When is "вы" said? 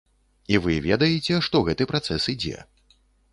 0.63-0.77